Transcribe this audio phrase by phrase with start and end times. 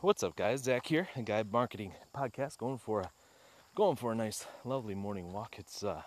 [0.00, 0.62] What's up, guys?
[0.62, 3.10] Zach here, a guide marketing podcast, going for a
[3.74, 5.56] going for a nice, lovely morning walk.
[5.58, 6.02] It's uh,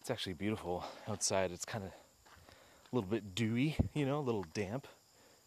[0.00, 1.52] it's actually beautiful outside.
[1.52, 4.88] It's kind of a little bit dewy, you know, a little damp,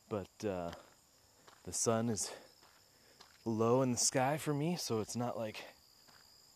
[0.07, 0.71] but uh,
[1.65, 2.31] the sun is
[3.43, 5.65] low in the sky for me, so it's not like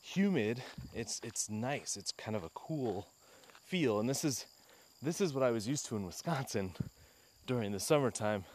[0.01, 0.63] humid.
[0.93, 1.97] It's it's nice.
[1.97, 3.09] It's kind of a cool
[3.65, 4.45] feel, and this is
[5.01, 6.71] this is what I was used to in Wisconsin
[7.45, 8.45] during the summertime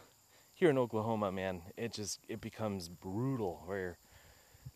[0.59, 3.97] here in Oklahoma, man, it just it becomes brutal where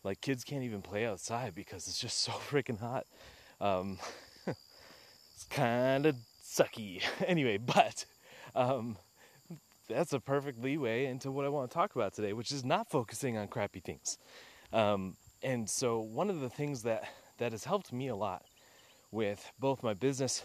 [0.02, 3.04] like kids can't even play outside because it's just so freaking hot.
[3.60, 3.98] Um,
[4.46, 7.02] it's kind of sucky.
[7.26, 8.06] anyway, but
[8.54, 8.96] um,
[9.86, 12.90] that's a perfect leeway into what I want to talk about today, which is not
[12.90, 14.16] focusing on crappy things.
[14.72, 17.04] Um, and so one of the things that
[17.36, 18.42] that has helped me a lot
[19.10, 20.44] with both my business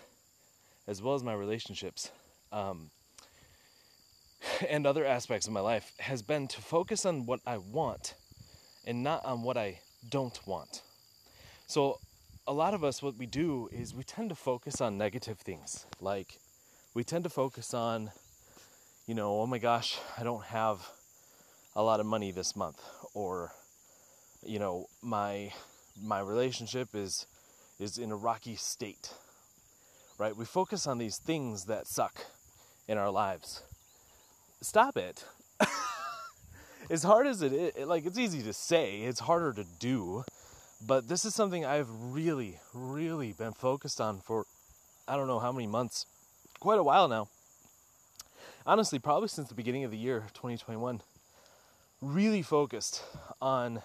[0.85, 2.11] as well as my relationships
[2.51, 2.89] um,
[4.69, 8.15] and other aspects of my life has been to focus on what I want
[8.85, 10.81] and not on what I don't want.
[11.67, 11.99] So,
[12.47, 15.85] a lot of us, what we do is we tend to focus on negative things.
[16.01, 16.39] Like,
[16.95, 18.11] we tend to focus on,
[19.05, 20.89] you know, oh my gosh, I don't have
[21.75, 22.81] a lot of money this month,
[23.13, 23.51] or,
[24.43, 25.53] you know, my
[26.01, 27.27] my relationship is
[27.79, 29.13] is in a rocky state.
[30.17, 30.35] Right?
[30.35, 32.25] We focus on these things that suck
[32.87, 33.61] in our lives
[34.61, 35.23] stop it.
[36.89, 40.23] as hard as it is, like it's easy to say, it's harder to do.
[40.85, 44.45] But this is something I've really, really been focused on for
[45.07, 46.05] I don't know how many months,
[46.59, 47.27] quite a while now.
[48.65, 51.01] Honestly, probably since the beginning of the year 2021,
[52.01, 53.03] really focused
[53.41, 53.81] on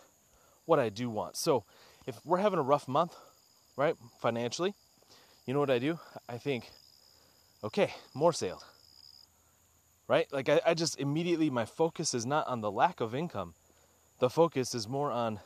[0.67, 1.37] what I do want.
[1.37, 1.65] So,
[2.07, 3.15] if we're having a rough month,
[3.77, 4.75] right, financially,
[5.47, 5.99] you know what I do?
[6.29, 6.71] I think,
[7.65, 8.65] okay, more sales
[10.09, 10.31] right?
[10.33, 13.55] Like I, I just immediately my focus is not on the lack of income.
[14.19, 15.41] The focus is more on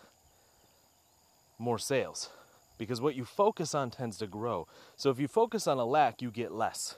[1.59, 2.31] more sales.
[2.77, 4.69] Because what you focus on tends to grow.
[4.97, 6.97] So if you focus on a lack, you get less.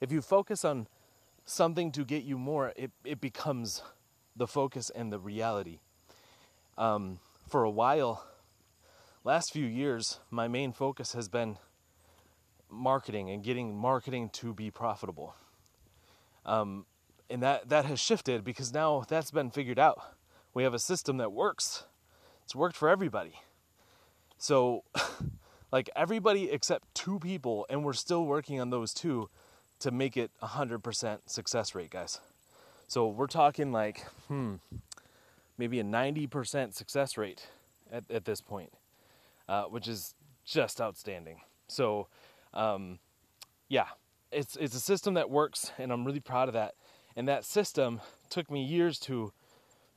[0.00, 0.86] If you focus on
[1.44, 3.82] something to get you more, it, it becomes
[4.34, 5.80] the focus and the reality.
[6.78, 7.18] Um,
[7.48, 8.24] for a while,
[9.24, 11.58] last few years, my main focus has been
[12.70, 15.34] marketing and getting marketing to be profitable.
[16.46, 16.86] Um,
[17.28, 20.00] and that that has shifted because now that's been figured out.
[20.52, 21.84] We have a system that works.
[22.44, 23.34] It's worked for everybody.
[24.38, 24.84] So
[25.72, 29.28] like everybody except two people and we're still working on those two
[29.78, 32.20] to make it a 100% success rate, guys.
[32.88, 34.56] So we're talking like hmm
[35.56, 37.48] maybe a 90% success rate
[37.92, 38.72] at, at this point,
[39.46, 40.14] uh, which is
[40.44, 41.42] just outstanding.
[41.68, 42.08] So,
[42.54, 42.98] um,
[43.68, 43.86] yeah,
[44.32, 46.74] it's it's a system that works, and I'm really proud of that.
[47.16, 49.32] And that system took me years to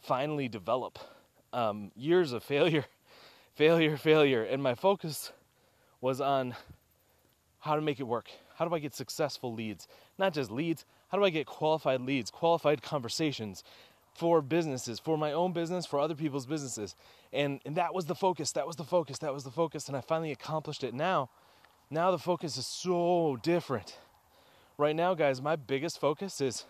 [0.02, 1.00] finally develop.
[1.54, 2.86] Um, years of failure,
[3.56, 4.44] failure, failure.
[4.44, 5.32] And my focus
[6.02, 6.56] was on
[7.60, 8.30] how to make it work.
[8.56, 9.88] How do I get successful leads?
[10.18, 13.64] Not just leads, how do I get qualified leads, qualified conversations
[14.16, 16.96] for businesses, for my own business, for other people's businesses?
[17.32, 19.88] And, and that was the focus, that was the focus, that was the focus.
[19.88, 20.94] And I finally accomplished it.
[20.94, 21.30] Now,
[21.90, 23.98] now the focus is so different.
[24.78, 26.66] Right now, guys, my biggest focus is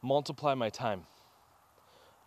[0.00, 1.02] multiply my time.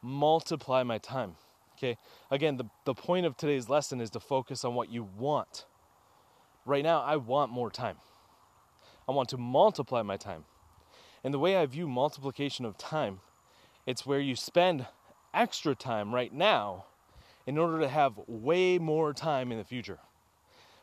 [0.02, 1.36] Multiply my time.
[1.78, 1.98] Okay?
[2.30, 5.66] Again, the, the point of today's lesson is to focus on what you want.
[6.66, 7.98] Right now, I want more time.
[9.08, 10.44] I want to multiply my time.
[11.24, 13.22] And the way I view multiplication of time,
[13.86, 14.88] it's where you spend
[15.34, 16.86] extra time right now
[17.46, 20.00] in order to have way more time in the future.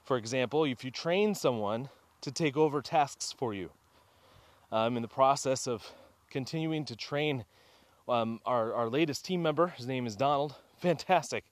[0.02, 1.90] For example, if you train someone
[2.22, 3.70] to take over tasks for you,
[4.72, 5.92] I'm in the process of
[6.30, 7.44] continuing to train
[8.08, 9.68] um, our, our latest team member.
[9.68, 10.56] His name is Donald.
[10.78, 11.44] Fantastic,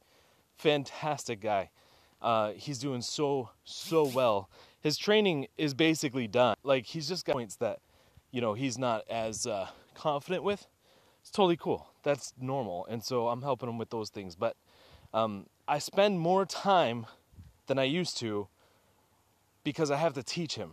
[0.57, 1.71] fantastic guy.
[2.21, 4.49] Uh, he's doing so, so well.
[4.81, 6.57] His training is basically done.
[6.63, 7.81] Like, he's just got points that,
[8.31, 10.67] you know, he's not as uh, confident with.
[11.21, 11.89] It's totally cool.
[12.03, 12.87] That's normal.
[12.87, 14.35] And so I'm helping him with those things.
[14.35, 14.57] But
[15.15, 17.07] um, I spend more time
[17.67, 18.49] than I used to
[19.65, 20.73] because I have to teach him.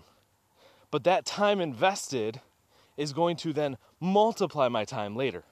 [0.92, 2.42] But that time invested
[2.98, 5.44] is going to then multiply my time later,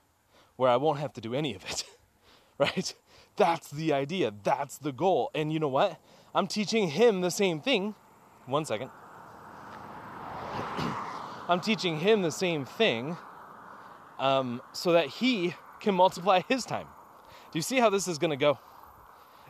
[0.56, 1.84] where I won't have to do any of it,
[2.58, 2.94] right?
[3.36, 4.34] That's the idea.
[4.44, 5.30] That's the goal.
[5.36, 6.00] And you know what?
[6.34, 7.96] I'm teaching him the same thing.
[8.46, 8.90] One second.
[11.48, 13.16] I'm teaching him the same thing
[14.20, 16.88] um, so that he can multiply his time.
[17.52, 18.60] Do you see how this is going to go?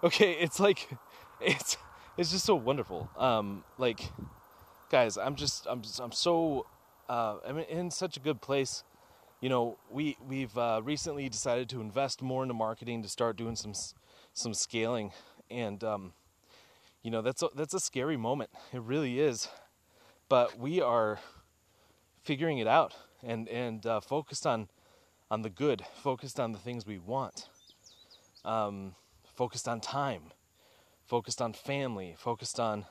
[0.03, 0.89] Okay, it's like,
[1.41, 1.77] it's
[2.17, 3.09] it's just so wonderful.
[3.15, 4.01] Um, like,
[4.89, 6.65] guys, I'm just I'm just, I'm so
[7.09, 8.83] uh, I'm in such a good place.
[9.41, 13.55] You know, we we've uh, recently decided to invest more into marketing to start doing
[13.55, 13.73] some
[14.33, 15.11] some scaling,
[15.49, 16.13] and um,
[17.03, 18.49] you know that's a, that's a scary moment.
[18.73, 19.49] It really is,
[20.29, 21.19] but we are
[22.23, 22.93] figuring it out
[23.23, 24.69] and and uh, focused on
[25.29, 27.49] on the good, focused on the things we want,
[28.45, 28.95] um,
[29.35, 30.31] focused on time,
[31.05, 32.85] focused on family, focused on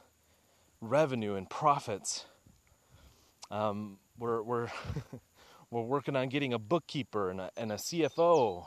[0.86, 2.24] revenue and profits.
[3.50, 4.68] Um, we're we're
[5.70, 8.66] we're working on getting a bookkeeper and a, and a CFO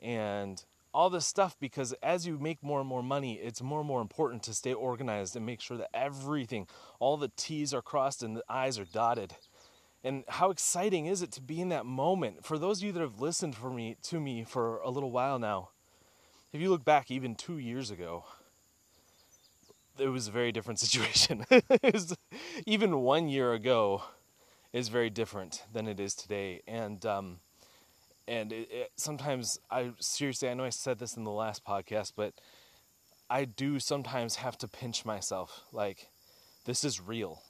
[0.00, 3.88] and all this stuff because as you make more and more money, it's more and
[3.88, 6.66] more important to stay organized and make sure that everything,
[7.00, 9.34] all the T's are crossed and the I's are dotted.
[10.04, 12.44] And how exciting is it to be in that moment?
[12.44, 15.38] For those of you that have listened for me to me for a little while
[15.38, 15.70] now,
[16.52, 18.24] if you look back even two years ago,
[19.98, 21.44] it was a very different situation.
[22.66, 24.02] even one year ago
[24.72, 27.38] is very different than it is today, and um,
[28.26, 32.12] and it, it, sometimes I seriously I know I said this in the last podcast,
[32.16, 32.34] but
[33.28, 35.62] I do sometimes have to pinch myself.
[35.72, 36.08] Like
[36.64, 37.42] this is real,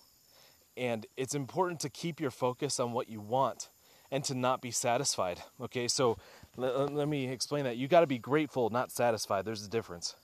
[0.77, 3.69] and it's important to keep your focus on what you want
[4.11, 5.41] and to not be satisfied.
[5.61, 6.19] Okay, so
[6.57, 7.77] let me explain that.
[7.77, 9.45] You got to be grateful, not satisfied.
[9.45, 10.17] There's a difference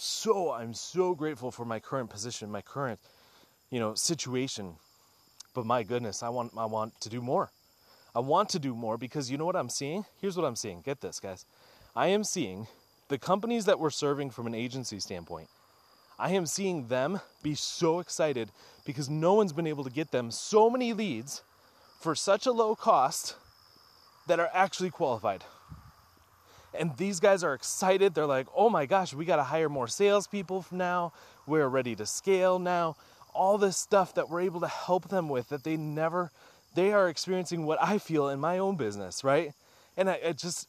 [0.00, 2.98] so I'm so grateful for my current position, my current,
[3.70, 4.74] you know, situation.
[5.54, 7.50] But my goodness, I want I want to do more.
[8.14, 10.04] I want to do more because you know what I'm seeing?
[10.20, 10.80] Here's what I'm seeing.
[10.82, 11.44] Get this, guys.
[11.94, 12.66] I am seeing
[13.08, 15.48] the companies that we're serving from an agency standpoint.
[16.18, 18.50] I am seeing them be so excited
[18.84, 21.42] because no one's been able to get them so many leads
[22.00, 23.36] for such a low cost
[24.26, 25.44] that are actually qualified.
[26.78, 28.14] And these guys are excited.
[28.14, 31.12] They're like, oh my gosh, we got to hire more salespeople now.
[31.46, 32.96] We're ready to scale now.
[33.34, 36.30] All this stuff that we're able to help them with that they never,
[36.74, 39.52] they are experiencing what I feel in my own business, right?
[39.96, 40.68] And I, I just,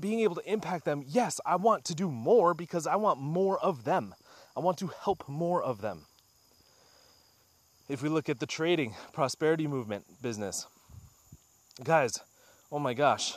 [0.00, 3.58] being able to impact them, yes, I want to do more because I want more
[3.58, 4.14] of them.
[4.56, 6.06] I want to help more of them.
[7.88, 10.66] If we look at the trading, prosperity movement business,
[11.84, 12.20] guys,
[12.70, 13.36] oh my gosh,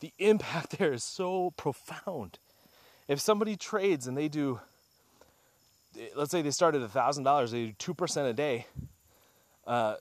[0.00, 2.38] the impact there is so profound.
[3.06, 4.60] If somebody trades and they do,
[6.14, 8.66] let's say they start at $1,000, they do 2% a day
[9.66, 9.96] uh,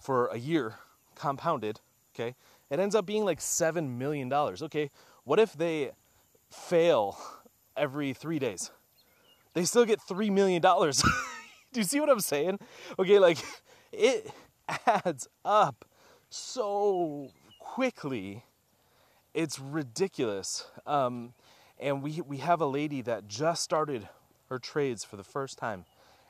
[0.00, 0.74] for a year
[1.14, 1.80] compounded,
[2.14, 2.34] okay,
[2.70, 4.32] it ends up being like $7 million.
[4.32, 4.90] Okay,
[5.24, 5.92] what if they
[6.50, 7.18] fail
[7.76, 8.70] every three days?
[9.54, 10.60] They still get $3 million.
[11.72, 12.58] do you see what I'm saying?
[12.98, 13.38] Okay, like
[13.92, 14.30] it
[14.86, 15.84] adds up
[16.28, 18.44] so quickly
[19.38, 20.66] it's ridiculous.
[20.84, 21.32] Um,
[21.78, 24.08] and we we have a lady that just started
[24.48, 25.84] her trades for the first time,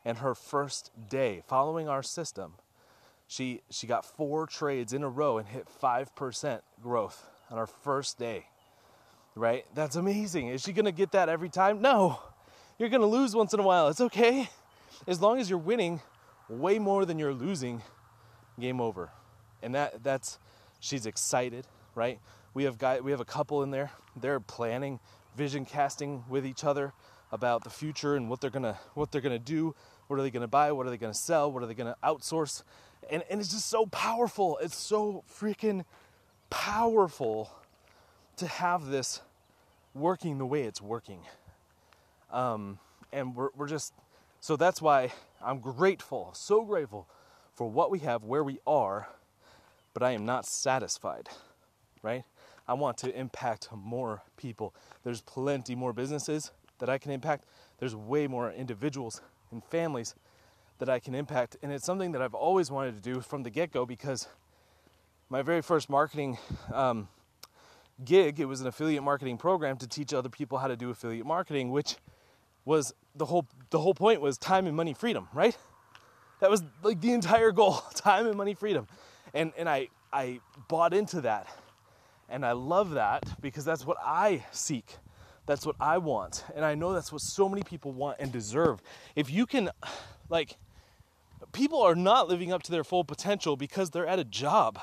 [0.05, 2.53] and her first day following our system,
[3.27, 7.67] she she got four trades in a row and hit five percent growth on her
[7.67, 8.45] first day.
[9.35, 9.65] Right?
[9.75, 10.49] That's amazing.
[10.49, 11.81] Is she gonna get that every time?
[11.81, 12.21] No.
[12.79, 13.89] You're gonna lose once in a while.
[13.89, 14.51] It's okay.
[15.07, 16.03] As long as you're winning
[16.51, 17.81] way more than you're losing,
[18.61, 19.11] game over.
[19.63, 20.39] And that that's
[20.79, 22.21] she's excited, right?
[22.55, 23.91] We have guy, we have a couple in there.
[24.17, 25.01] They're planning,
[25.37, 26.93] vision casting with each other
[27.31, 29.75] about the future and what they're gonna what they're gonna do.
[30.07, 30.73] What are they gonna buy?
[30.73, 31.53] What are they gonna sell?
[31.53, 32.63] What are they gonna outsource?
[33.11, 34.59] And and it's just so powerful.
[34.63, 35.85] It's so freaking
[36.51, 37.51] powerful
[38.37, 39.21] to have this
[39.95, 41.21] working the way it's working.
[42.33, 42.79] Um,
[43.13, 43.93] and we're we're just
[44.41, 45.13] so that's why
[45.45, 47.09] I'm grateful, so grateful
[47.55, 49.09] for what we have, where we are,
[49.95, 51.29] but I am not satisfied,
[52.03, 52.25] right?
[52.69, 54.75] I want to impact more people.
[55.03, 57.47] There's plenty more businesses that I can impact.
[57.79, 60.15] There's way more individuals and families
[60.79, 61.57] that I can impact.
[61.63, 64.29] And it's something that I've always wanted to do from the get go because
[65.31, 66.37] my very first marketing
[66.73, 67.09] um,
[68.05, 71.27] gig, it was an affiliate marketing program to teach other people how to do affiliate
[71.27, 71.97] marketing, which
[72.65, 75.57] was the whole the whole point was time and money freedom, right?
[76.41, 78.87] That was like the entire goal, time and money freedom.
[79.33, 81.49] And and I I bought into that
[82.29, 84.97] and I love that because that's what I seek.
[85.47, 86.45] That's what I want.
[86.55, 88.83] And I know that's what so many people want and deserve.
[89.17, 89.71] If you can,
[90.29, 90.57] like,
[91.53, 94.79] people are not living up to their full potential because they're at a job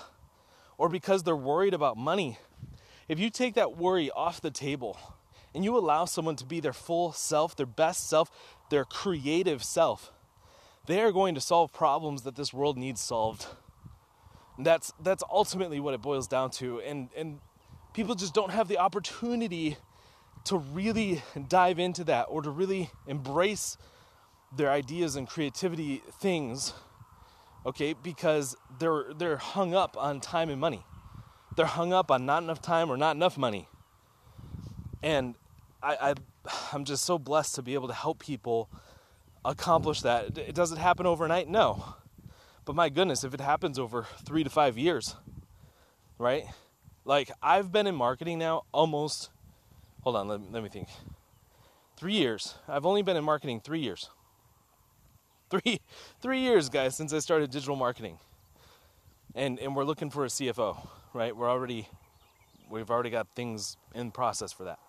[0.77, 2.39] or because they're worried about money.
[3.07, 4.97] If you take that worry off the table
[5.53, 8.31] and you allow someone to be their full self, their best self,
[8.71, 10.11] their creative self,
[10.87, 13.45] they are going to solve problems that this world needs solved
[14.59, 17.39] that's that's ultimately what it boils down to and and
[17.93, 19.77] people just don't have the opportunity
[20.45, 23.77] to really dive into that or to really embrace
[24.55, 26.73] their ideas and creativity things
[27.65, 30.85] okay because they're they're hung up on time and money
[31.55, 33.67] they're hung up on not enough time or not enough money.
[35.01, 35.35] And
[35.81, 36.13] I, I
[36.73, 38.69] I'm just so blessed to be able to help people
[39.43, 40.37] accomplish that.
[40.37, 41.95] It doesn't happen overnight, no.
[42.65, 45.15] But my goodness, if it happens over three to five years,
[46.17, 46.45] right?
[47.05, 49.29] Like I've been in marketing now almost.
[50.01, 50.87] Hold on, let, let me think.
[51.95, 52.55] Three years.
[52.67, 54.09] I've only been in marketing three years.
[55.51, 55.79] Three,
[56.21, 58.17] three years, guys, since I started digital marketing.
[59.35, 61.35] And and we're looking for a CFO, right?
[61.35, 61.87] We're already,
[62.69, 64.79] we've already got things in process for that.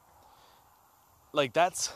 [1.32, 1.92] Like that's,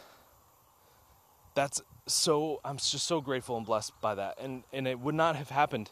[1.54, 2.60] that's so.
[2.64, 4.38] I'm just so grateful and blessed by that.
[4.40, 5.90] And and it would not have happened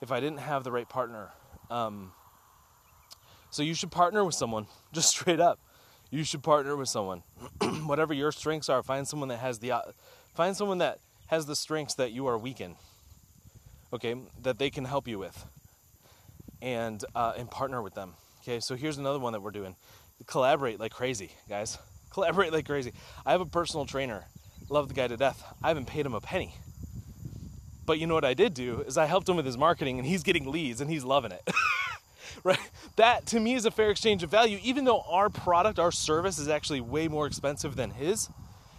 [0.00, 1.30] if I didn't have the right partner.
[1.70, 2.12] Um,
[3.50, 5.58] so you should partner with someone, just straight up.
[6.10, 7.22] You should partner with someone.
[7.86, 9.82] Whatever your strengths are, find someone that has the uh,
[10.34, 12.76] find someone that has the strengths that you are weak in.
[13.92, 15.46] Okay, that they can help you with,
[16.60, 18.14] and uh, and partner with them.
[18.42, 19.76] Okay, so here's another one that we're doing:
[20.26, 21.78] collaborate like crazy, guys.
[22.10, 22.94] Collaborate like crazy.
[23.26, 24.24] I have a personal trainer.
[24.70, 25.42] Love the guy to death.
[25.62, 26.54] I haven't paid him a penny.
[27.86, 30.06] But you know what I did do is I helped him with his marketing, and
[30.06, 31.50] he's getting leads, and he's loving it.
[32.44, 32.58] right?
[32.96, 34.58] That to me is a fair exchange of value.
[34.62, 38.28] Even though our product, our service is actually way more expensive than his,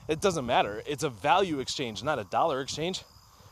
[0.07, 0.83] it doesn't matter.
[0.85, 3.03] It's a value exchange, not a dollar exchange,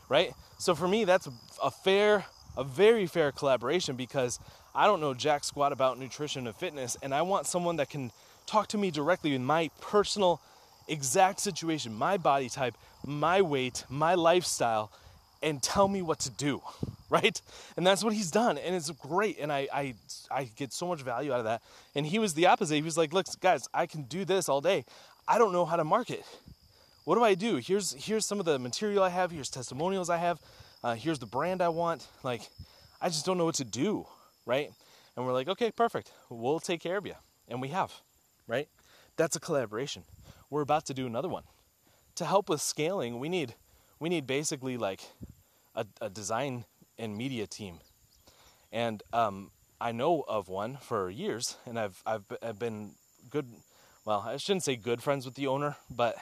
[0.08, 0.32] right?
[0.58, 1.28] So for me, that's
[1.62, 2.26] a fair,
[2.56, 4.38] a very fair collaboration because
[4.74, 8.12] I don't know jack squat about nutrition and fitness, and I want someone that can
[8.46, 10.40] talk to me directly in my personal
[10.88, 14.90] exact situation, my body type, my weight, my lifestyle,
[15.42, 16.62] and tell me what to do
[17.10, 17.40] right?
[17.76, 19.38] And that's what he's done, and it's great.
[19.40, 19.94] And I, I,
[20.30, 21.62] I get so much value out of that.
[21.94, 22.74] And he was the opposite.
[22.74, 24.84] He was like, "Look, guys, I can do this all day.
[25.26, 26.24] I don't know how to market.
[27.04, 27.56] What do I do?
[27.56, 29.30] Here's here's some of the material I have.
[29.30, 30.38] Here's testimonials I have.
[30.84, 32.06] Uh, here's the brand I want.
[32.22, 32.42] Like,
[33.00, 34.06] I just don't know what to do,
[34.44, 34.70] right?
[35.16, 36.12] And we're like, okay, perfect.
[36.28, 37.14] We'll take care of you,
[37.48, 37.92] and we have,
[38.46, 38.68] right?
[39.16, 40.04] That's a collaboration.
[40.50, 41.44] We're about to do another one.
[42.16, 43.54] To help with scaling, we need
[44.00, 45.00] we need basically like
[45.74, 46.64] a, a design
[46.98, 47.80] and media team.
[48.72, 49.50] And um,
[49.80, 52.92] I know of one for years, and I've, I've, I've been
[53.30, 53.46] good,
[54.04, 56.16] well, I shouldn't say good friends with the owner, but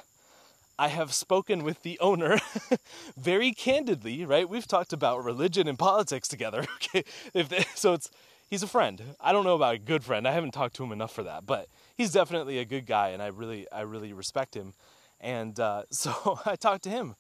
[0.79, 2.39] I have spoken with the owner
[3.17, 4.49] very candidly, right?
[4.49, 7.05] We've talked about religion and politics together, okay?
[7.33, 8.11] If they, so it's,
[8.49, 9.03] he's a friend.
[9.21, 10.29] I don't know about a good friend.
[10.29, 13.23] I haven't talked to him enough for that, but he's definitely a good guy, and
[13.23, 14.75] I really, I really respect him.
[15.21, 17.17] And uh, so I talked to him.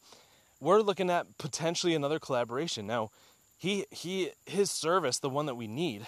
[0.61, 2.87] We're looking at potentially another collaboration.
[2.87, 3.11] Now,
[3.59, 6.06] he he his service, the one that we need,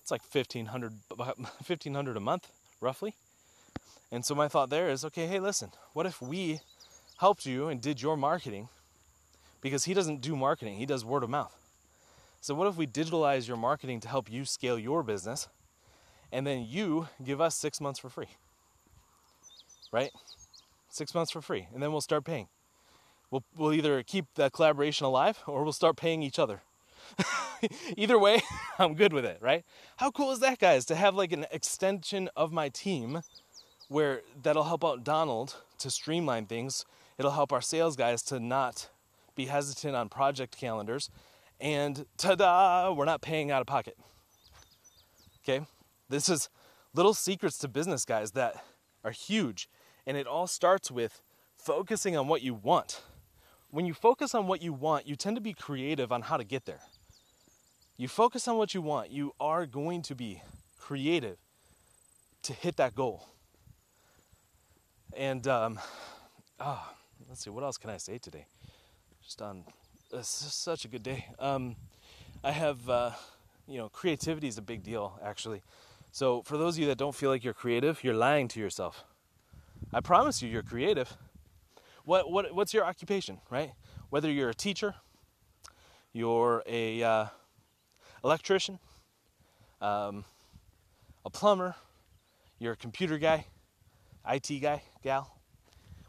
[0.00, 2.48] it's like 1500 1500 a month
[2.80, 3.14] roughly.
[4.12, 6.60] And so my thought there is, okay, hey, listen, what if we
[7.18, 8.68] helped you and did your marketing?
[9.60, 11.56] Because he doesn't do marketing, he does word of mouth.
[12.40, 15.48] So what if we digitalize your marketing to help you scale your business
[16.32, 18.28] and then you give us 6 months for free?
[19.92, 20.10] Right?
[20.88, 22.48] 6 months for free and then we'll start paying
[23.30, 26.62] we'll, we'll either keep that collaboration alive or we'll start paying each other.
[27.96, 28.40] either way,
[28.78, 29.64] I'm good with it, right?
[29.96, 33.22] How cool is that, guys, to have like an extension of my team
[33.88, 36.84] where that'll help out Donald to streamline things.
[37.18, 38.88] It'll help our sales guys to not
[39.34, 41.10] be hesitant on project calendars.
[41.60, 43.96] And ta da, we're not paying out of pocket.
[45.42, 45.66] Okay?
[46.10, 46.50] This is
[46.92, 48.62] little secrets to business, guys, that
[49.02, 49.70] are huge.
[50.06, 51.22] And it all starts with
[51.56, 53.00] focusing on what you want
[53.70, 56.44] when you focus on what you want, you tend to be creative on how to
[56.44, 56.80] get there.
[57.96, 60.42] You focus on what you want, you are going to be
[60.78, 61.36] creative
[62.42, 63.28] to hit that goal.
[65.16, 65.78] And um,
[66.58, 66.82] oh,
[67.28, 68.46] let's see, what else can I say today?
[69.22, 69.64] Just on
[70.22, 71.26] such a good day.
[71.38, 71.76] Um,
[72.42, 73.10] I have, uh,
[73.68, 75.62] you know, creativity is a big deal, actually.
[76.12, 79.04] So for those of you that don't feel like you're creative, you're lying to yourself.
[79.92, 81.16] I promise you, you're creative.
[82.04, 83.72] What, what, what's your occupation, right?
[84.08, 84.94] Whether you're a teacher,
[86.12, 87.26] you're a uh,
[88.24, 88.78] electrician,
[89.80, 90.24] um,
[91.24, 91.76] a plumber,
[92.58, 93.46] you're a computer guy,
[94.28, 95.40] IT guy, gal,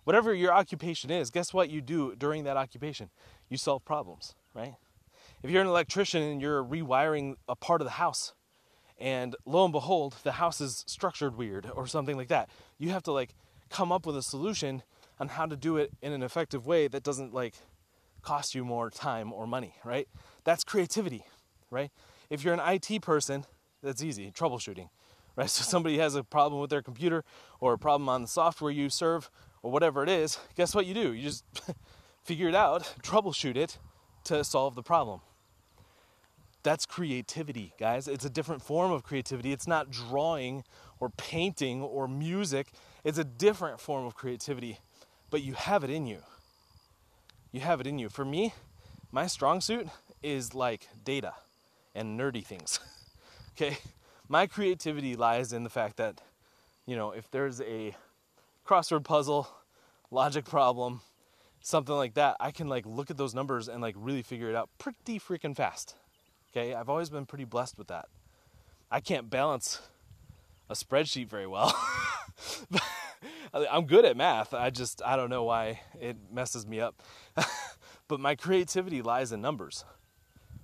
[0.03, 3.09] whatever your occupation is, guess what you do during that occupation?
[3.49, 4.75] You solve problems, right?
[5.43, 8.33] If you're an electrician and you're rewiring a part of the house,
[9.01, 13.03] and lo and behold, the house is structured weird or something like that, you have
[13.03, 13.33] to like
[13.69, 14.83] come up with a solution
[15.19, 17.55] on how to do it in an effective way that doesn't like
[18.21, 20.07] cost you more time or money, right?
[20.43, 21.25] That's creativity,
[21.71, 21.91] right?
[22.29, 23.45] If you're an IT person,
[23.81, 24.89] that's easy, troubleshooting,
[25.35, 25.49] right?
[25.49, 27.23] So somebody has a problem with their computer
[27.59, 29.31] or a problem on the software you serve
[29.63, 31.13] or whatever it is, guess what you do?
[31.13, 31.43] You just
[32.23, 33.79] figure it out, troubleshoot it
[34.25, 35.21] to solve the problem.
[36.63, 38.07] That's creativity, guys.
[38.07, 39.51] It's a different form of creativity.
[39.51, 40.63] It's not drawing
[40.99, 42.67] or painting or music.
[43.03, 44.79] It's a different form of creativity,
[45.29, 46.19] but you have it in you.
[47.51, 48.09] You have it in you.
[48.09, 48.53] For me,
[49.11, 49.87] my strong suit
[50.21, 51.33] is like data
[51.95, 52.79] and nerdy things.
[53.53, 53.77] okay?
[54.27, 56.21] My creativity lies in the fact that,
[56.85, 57.95] you know, if there's a
[58.65, 59.49] crossword puzzle,
[60.09, 61.01] logic problem,
[61.61, 64.55] something like that, I can like look at those numbers and like really figure it
[64.55, 65.95] out pretty freaking fast.
[66.51, 66.73] Okay?
[66.73, 68.07] I've always been pretty blessed with that.
[68.89, 69.79] I can't balance
[70.69, 71.73] a spreadsheet very well.
[73.53, 74.53] I'm good at math.
[74.53, 77.01] I just I don't know why it messes me up.
[78.07, 79.85] but my creativity lies in numbers.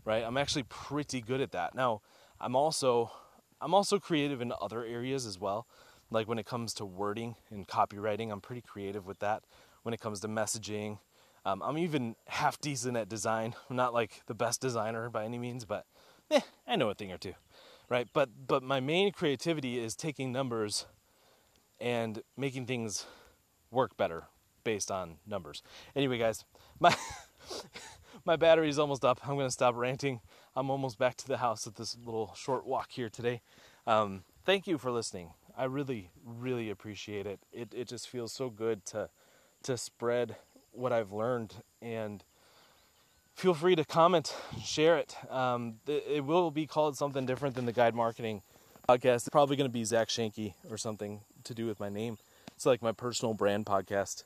[0.06, 0.24] Right?
[0.24, 1.76] I'm actually pretty good at that.
[1.76, 2.02] Now,
[2.40, 3.12] I'm also
[3.60, 5.68] I'm also creative in other areas as well.
[6.10, 9.44] Like when it comes to wording and copywriting, I'm pretty creative with that.
[9.84, 11.00] When it comes to messaging,
[11.48, 13.56] um, I'm even half decent at design.
[13.70, 15.86] I'm not like the best designer by any means, but
[16.30, 17.36] eh, I know a thing or two,
[17.88, 18.06] right?
[18.12, 20.88] But but my main creativity is taking numbers
[21.80, 23.06] and making things
[23.72, 24.26] work better
[24.66, 25.64] based on numbers.
[25.96, 26.44] Anyway, guys,
[26.82, 26.94] my
[28.26, 29.26] my battery is almost up.
[29.26, 30.20] I'm to stop ranting.
[30.54, 33.42] I'm almost back to the house with this little short walk here today.
[33.86, 35.32] Um, thank you for listening.
[35.58, 37.40] I really, really appreciate it.
[37.54, 39.10] It it just feels so good to
[39.64, 40.36] to spread
[40.78, 42.24] what I've learned and
[43.36, 45.16] feel free to comment, share it.
[45.32, 48.42] Um, it will be called something different than the guide marketing
[48.88, 49.16] podcast.
[49.16, 52.18] It's probably going to be Zach Shanky or something to do with my name.
[52.56, 54.24] It's like my personal brand podcast.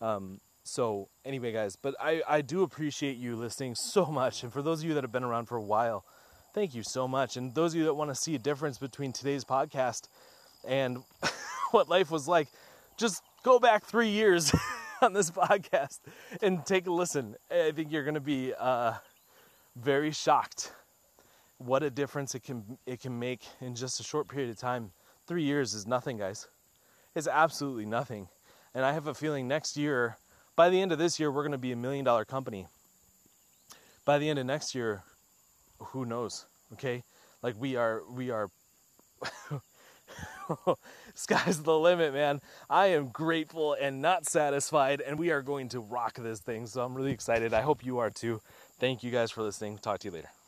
[0.00, 4.42] Um, so anyway, guys, but I, I do appreciate you listening so much.
[4.42, 6.04] And for those of you that have been around for a while,
[6.54, 7.36] thank you so much.
[7.36, 10.08] And those of you that want to see a difference between today's podcast
[10.66, 10.98] and
[11.70, 12.48] what life was like,
[12.98, 14.52] just go back three years
[15.02, 16.00] on this podcast
[16.42, 17.36] and take a listen.
[17.50, 18.94] I think you're going to be uh,
[19.76, 20.72] very shocked
[21.58, 24.92] what a difference it can it can make in just a short period of time.
[25.26, 26.48] Three years is nothing, guys.
[27.14, 28.28] It's absolutely nothing.
[28.74, 30.16] And I have a feeling next year,
[30.56, 32.66] by the end of this year, we're going to be a million dollar company.
[34.04, 35.02] By the end of next year,
[35.78, 36.46] who knows?
[36.72, 37.02] Okay,
[37.42, 38.48] like we are we are.
[41.14, 42.40] Sky's the limit, man.
[42.68, 46.66] I am grateful and not satisfied, and we are going to rock this thing.
[46.66, 47.54] So I'm really excited.
[47.54, 48.40] I hope you are too.
[48.78, 49.78] Thank you guys for listening.
[49.78, 50.39] Talk to you later.